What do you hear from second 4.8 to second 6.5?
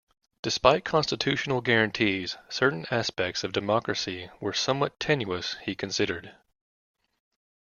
tenuous, he considered.